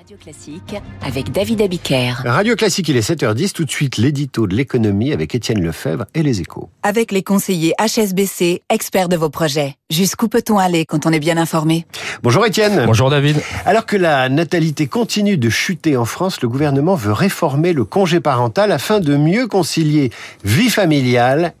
Radio 0.00 0.16
Classique 0.16 0.76
avec 1.02 1.30
David 1.30 1.60
Abiker. 1.60 2.22
Radio 2.24 2.56
Classique, 2.56 2.88
il 2.88 2.96
est 2.96 3.06
7h10. 3.06 3.52
Tout 3.52 3.66
de 3.66 3.70
suite, 3.70 3.98
l'édito 3.98 4.46
de 4.46 4.56
l'économie 4.56 5.12
avec 5.12 5.34
Étienne 5.34 5.62
Lefebvre 5.62 6.06
et 6.14 6.22
les 6.22 6.40
échos. 6.40 6.70
Avec 6.82 7.12
les 7.12 7.22
conseillers 7.22 7.74
HSBC, 7.78 8.62
experts 8.70 9.10
de 9.10 9.16
vos 9.16 9.28
projets. 9.28 9.74
Jusqu'où 9.90 10.28
peut-on 10.28 10.56
aller 10.56 10.86
quand 10.86 11.04
on 11.04 11.12
est 11.12 11.18
bien 11.18 11.36
informé? 11.36 11.84
Bonjour 12.22 12.46
Étienne. 12.46 12.84
Bonjour 12.86 13.10
David. 13.10 13.42
Alors 13.66 13.84
que 13.84 13.98
la 13.98 14.30
natalité 14.30 14.86
continue 14.86 15.36
de 15.36 15.50
chuter 15.50 15.98
en 15.98 16.06
France, 16.06 16.40
le 16.40 16.48
gouvernement 16.48 16.94
veut 16.94 17.12
réformer 17.12 17.74
le 17.74 17.84
congé 17.84 18.20
parental 18.20 18.72
afin 18.72 19.00
de 19.00 19.16
mieux 19.16 19.48
concilier 19.48 20.10
vie 20.44 20.70
familiale 20.70 21.52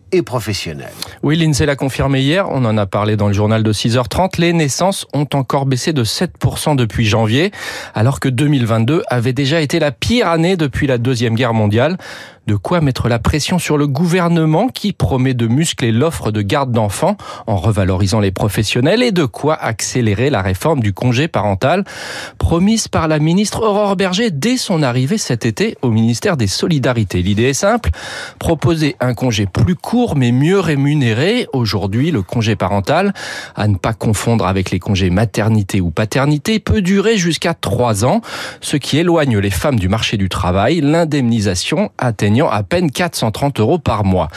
Oui, 1.22 1.36
l'INSEE 1.36 1.66
l'a 1.66 1.76
confirmé 1.76 2.20
hier, 2.20 2.48
on 2.50 2.64
en 2.64 2.76
a 2.76 2.86
parlé 2.86 3.16
dans 3.16 3.28
le 3.28 3.32
journal 3.32 3.62
de 3.62 3.72
6h30, 3.72 4.40
les 4.40 4.52
naissances 4.52 5.06
ont 5.12 5.28
encore 5.34 5.66
baissé 5.66 5.92
de 5.92 6.04
7% 6.04 6.76
depuis 6.76 7.06
janvier, 7.06 7.52
alors 7.94 8.20
que 8.20 8.28
2022 8.28 9.02
avait 9.08 9.32
déjà 9.32 9.60
été 9.60 9.78
la 9.78 9.92
pire 9.92 10.28
année 10.28 10.56
depuis 10.56 10.86
la 10.86 10.98
Deuxième 10.98 11.34
Guerre 11.34 11.54
mondiale. 11.54 11.96
De 12.46 12.56
quoi 12.56 12.80
mettre 12.80 13.08
la 13.08 13.18
pression 13.18 13.58
sur 13.58 13.76
le 13.76 13.86
gouvernement 13.86 14.68
qui 14.68 14.92
promet 14.92 15.34
de 15.34 15.46
muscler 15.46 15.92
l'offre 15.92 16.30
de 16.32 16.42
garde 16.42 16.72
d'enfants 16.72 17.16
en 17.46 17.56
revalorisant 17.56 18.20
les 18.20 18.32
professionnels 18.32 19.02
et 19.02 19.12
de 19.12 19.24
quoi 19.24 19.54
accélérer 19.54 20.30
la 20.30 20.42
réforme 20.42 20.80
du 20.80 20.92
congé 20.92 21.28
parental 21.28 21.84
promise 22.38 22.88
par 22.88 23.08
la 23.08 23.18
ministre 23.18 23.62
Aurore 23.62 23.94
Berger 23.94 24.30
dès 24.30 24.56
son 24.56 24.82
arrivée 24.82 25.18
cet 25.18 25.46
été 25.46 25.76
au 25.82 25.90
ministère 25.90 26.36
des 26.36 26.46
Solidarités. 26.46 27.22
L'idée 27.22 27.44
est 27.44 27.54
simple, 27.54 27.90
proposer 28.38 28.96
un 29.00 29.14
congé 29.14 29.46
plus 29.46 29.76
court 29.76 30.16
mais 30.16 30.32
mieux 30.32 30.58
rémunéré. 30.58 31.46
Aujourd'hui, 31.52 32.10
le 32.10 32.22
congé 32.22 32.56
parental, 32.56 33.12
à 33.54 33.68
ne 33.68 33.76
pas 33.76 33.92
confondre 33.92 34.46
avec 34.46 34.70
les 34.70 34.78
congés 34.78 35.10
maternité 35.10 35.80
ou 35.80 35.90
paternité, 35.90 36.58
peut 36.58 36.82
durer 36.82 37.16
jusqu'à 37.16 37.54
trois 37.54 38.04
ans, 38.04 38.20
ce 38.60 38.76
qui 38.76 38.98
éloigne 38.98 39.38
les 39.38 39.50
femmes 39.50 39.78
du 39.78 39.88
marché 39.88 40.16
du 40.16 40.28
travail, 40.28 40.80
l'indemnisation 40.80 41.90
atteignant 42.30 42.48
à 42.48 42.62
peine 42.62 42.92
430 42.92 43.58
euros 43.58 43.78
par 43.78 44.04
mois. 44.04 44.28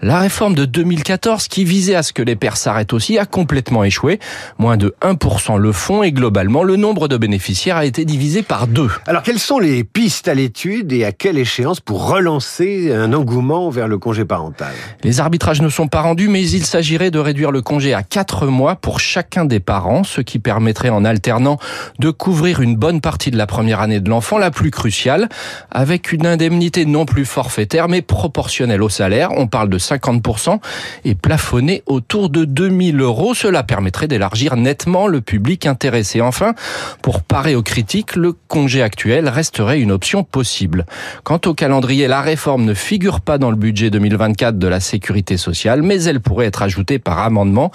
La 0.00 0.18
réforme 0.18 0.54
de 0.54 0.64
2014 0.64 1.48
qui 1.48 1.64
visait 1.64 1.94
à 1.94 2.02
ce 2.02 2.14
que 2.14 2.22
les 2.22 2.34
pères 2.34 2.56
s'arrêtent 2.56 2.94
aussi 2.94 3.18
a 3.18 3.26
complètement 3.26 3.84
échoué. 3.84 4.20
Moins 4.58 4.78
de 4.78 4.94
1% 5.02 5.58
le 5.58 5.72
font 5.72 6.02
et 6.02 6.12
globalement 6.12 6.62
le 6.62 6.76
nombre 6.76 7.08
de 7.08 7.18
bénéficiaires 7.18 7.76
a 7.76 7.84
été 7.84 8.06
divisé 8.06 8.42
par 8.42 8.66
deux. 8.66 8.88
Alors 9.06 9.22
quelles 9.22 9.38
sont 9.38 9.58
les 9.58 9.84
pistes 9.84 10.28
à 10.28 10.34
l'étude 10.34 10.94
et 10.94 11.04
à 11.04 11.12
quelle 11.12 11.36
échéance 11.36 11.80
pour 11.80 12.08
relancer 12.08 12.90
un 12.90 13.12
engouement 13.12 13.68
vers 13.68 13.86
le 13.86 13.98
congé 13.98 14.24
parental? 14.24 14.72
Les 15.04 15.20
arbitrages 15.20 15.60
ne 15.60 15.68
sont 15.68 15.88
pas 15.88 16.00
rendus 16.00 16.28
mais 16.28 16.48
il 16.48 16.64
s'agirait 16.64 17.10
de 17.10 17.18
réduire 17.18 17.50
le 17.50 17.60
congé 17.60 17.92
à 17.92 18.02
4 18.02 18.46
mois 18.46 18.76
pour 18.76 18.98
chacun 18.98 19.44
des 19.44 19.60
parents, 19.60 20.04
ce 20.04 20.22
qui 20.22 20.38
permettrait 20.38 20.88
en 20.88 21.04
alternant 21.04 21.58
de 21.98 22.10
couvrir 22.10 22.62
une 22.62 22.76
bonne 22.76 23.02
partie 23.02 23.30
de 23.30 23.36
la 23.36 23.46
première 23.46 23.80
année 23.80 24.00
de 24.00 24.08
l'enfant, 24.08 24.38
la 24.38 24.50
plus 24.50 24.70
cruciale, 24.70 25.28
avec 25.70 26.12
une 26.12 26.26
indemnité 26.26 26.86
non 26.86 27.04
plus 27.04 27.26
forfaitaire 27.42 27.88
mais 27.88 28.02
proportionnelle 28.02 28.84
au 28.84 28.88
salaire. 28.88 29.30
On 29.36 29.48
parle 29.48 29.68
de 29.68 29.76
50% 29.76 30.60
et 31.04 31.16
plafonnée 31.16 31.82
autour 31.86 32.30
de 32.30 32.44
2000 32.44 33.00
euros. 33.00 33.34
Cela 33.34 33.64
permettrait 33.64 34.06
d'élargir 34.06 34.54
nettement 34.54 35.08
le 35.08 35.20
public 35.20 35.66
intéressé. 35.66 36.20
Enfin, 36.20 36.54
pour 37.02 37.20
parer 37.20 37.56
aux 37.56 37.64
critiques, 37.64 38.14
le 38.14 38.32
congé 38.32 38.80
actuel 38.80 39.28
resterait 39.28 39.80
une 39.80 39.90
option 39.90 40.22
possible. 40.22 40.86
Quant 41.24 41.40
au 41.46 41.52
calendrier, 41.52 42.06
la 42.06 42.20
réforme 42.20 42.64
ne 42.64 42.74
figure 42.74 43.20
pas 43.20 43.38
dans 43.38 43.50
le 43.50 43.56
budget 43.56 43.90
2024 43.90 44.56
de 44.56 44.68
la 44.68 44.78
sécurité 44.78 45.36
sociale, 45.36 45.82
mais 45.82 46.04
elle 46.04 46.20
pourrait 46.20 46.46
être 46.46 46.62
ajoutée 46.62 47.00
par 47.00 47.18
amendement 47.18 47.72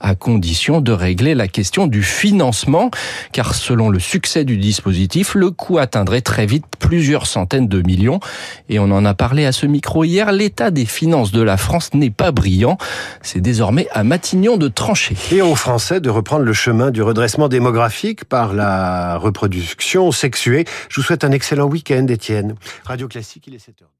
à 0.00 0.14
condition 0.14 0.80
de 0.80 0.92
régler 0.92 1.34
la 1.34 1.46
question 1.46 1.86
du 1.86 2.02
financement, 2.02 2.90
car 3.32 3.54
selon 3.54 3.90
le 3.90 3.98
succès 3.98 4.46
du 4.46 4.56
dispositif, 4.56 5.34
le 5.34 5.50
coût 5.50 5.76
atteindrait 5.76 6.22
très 6.22 6.46
vite 6.46 6.64
plusieurs 6.78 7.26
centaines 7.26 7.68
de 7.68 7.82
millions. 7.82 8.18
Et 8.70 8.78
on 8.78 8.90
en 8.90 9.09
a 9.10 9.14
parlé 9.14 9.44
à 9.44 9.50
ce 9.50 9.66
micro 9.66 10.04
hier, 10.04 10.30
l'état 10.30 10.70
des 10.70 10.86
finances 10.86 11.32
de 11.32 11.42
la 11.42 11.56
France 11.56 11.92
n'est 11.94 12.10
pas 12.10 12.30
brillant. 12.30 12.78
C'est 13.22 13.40
désormais 13.40 13.88
à 13.90 14.04
Matignon 14.04 14.56
de 14.56 14.68
trancher. 14.68 15.16
Et 15.32 15.42
aux 15.42 15.56
Français 15.56 16.00
de 16.00 16.08
reprendre 16.08 16.44
le 16.44 16.52
chemin 16.52 16.92
du 16.92 17.02
redressement 17.02 17.48
démographique 17.48 18.24
par 18.24 18.54
la 18.54 19.16
reproduction 19.16 20.12
sexuée. 20.12 20.64
Je 20.88 21.00
vous 21.00 21.02
souhaite 21.02 21.24
un 21.24 21.32
excellent 21.32 21.66
week-end, 21.66 22.06
Étienne. 22.06 22.54
Radio 22.84 23.08
Classique, 23.08 23.44
il 23.48 23.54
est 23.54 23.58
7h. 23.58 23.90